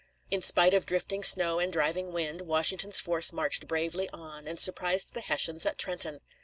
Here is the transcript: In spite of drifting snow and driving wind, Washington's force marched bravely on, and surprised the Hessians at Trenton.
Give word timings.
In 0.31 0.41
spite 0.41 0.73
of 0.73 0.87
drifting 0.87 1.21
snow 1.23 1.59
and 1.59 1.71
driving 1.71 2.11
wind, 2.11 2.41
Washington's 2.41 2.99
force 2.99 3.31
marched 3.31 3.67
bravely 3.67 4.09
on, 4.09 4.47
and 4.47 4.59
surprised 4.59 5.13
the 5.13 5.21
Hessians 5.21 5.63
at 5.67 5.77
Trenton. 5.77 6.21